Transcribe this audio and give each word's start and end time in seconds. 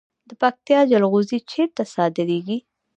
د 0.29 0.31
پکتیا 0.41 0.79
جلغوزي 0.91 1.39
چیرته 1.51 1.83
صادریږي؟ 1.93 2.57